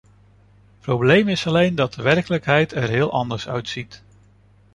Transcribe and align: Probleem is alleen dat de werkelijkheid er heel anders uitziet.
Probleem 0.79 1.27
is 1.29 1.45
alleen 1.47 1.75
dat 1.75 1.93
de 1.93 2.01
werkelijkheid 2.01 2.71
er 2.71 2.89
heel 2.89 3.11
anders 3.11 3.47
uitziet. 3.49 4.03